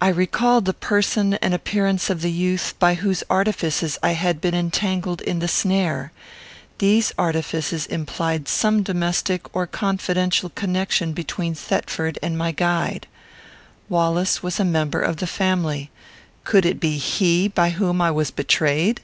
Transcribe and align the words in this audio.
I 0.00 0.08
recalled 0.08 0.64
the 0.64 0.72
person 0.72 1.34
and 1.34 1.52
appearance 1.52 2.08
of 2.08 2.22
the 2.22 2.30
youth 2.32 2.72
by 2.78 2.94
whose 2.94 3.22
artifices 3.28 3.98
I 4.02 4.12
had 4.12 4.40
been 4.40 4.54
entangled 4.54 5.20
in 5.20 5.40
the 5.40 5.46
snare. 5.46 6.10
These 6.78 7.12
artifices 7.18 7.84
implied 7.84 8.48
some 8.48 8.82
domestic 8.82 9.54
or 9.54 9.66
confidential 9.66 10.48
connection 10.48 11.12
between 11.12 11.54
Thetford 11.54 12.18
and 12.22 12.38
my 12.38 12.50
guide. 12.50 13.06
Wallace 13.90 14.42
was 14.42 14.58
a 14.58 14.64
member 14.64 15.02
of 15.02 15.18
the 15.18 15.26
family. 15.26 15.90
Could 16.44 16.64
it 16.64 16.80
be 16.80 16.96
he 16.96 17.46
by 17.46 17.68
whom 17.68 18.00
I 18.00 18.10
was 18.12 18.30
betrayed? 18.30 19.02